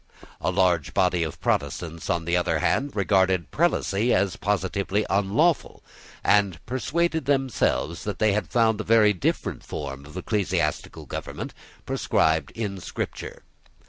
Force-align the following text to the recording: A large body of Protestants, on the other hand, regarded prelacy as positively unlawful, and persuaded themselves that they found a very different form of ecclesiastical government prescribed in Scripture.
A 0.39 0.49
large 0.49 0.95
body 0.95 1.21
of 1.21 1.39
Protestants, 1.39 2.09
on 2.09 2.25
the 2.25 2.35
other 2.35 2.57
hand, 2.57 2.95
regarded 2.95 3.51
prelacy 3.51 4.15
as 4.15 4.35
positively 4.35 5.05
unlawful, 5.11 5.83
and 6.23 6.57
persuaded 6.65 7.25
themselves 7.25 8.03
that 8.05 8.17
they 8.17 8.35
found 8.41 8.81
a 8.81 8.83
very 8.83 9.13
different 9.13 9.63
form 9.63 10.07
of 10.07 10.17
ecclesiastical 10.17 11.05
government 11.05 11.53
prescribed 11.85 12.49
in 12.57 12.79
Scripture. 12.79 13.43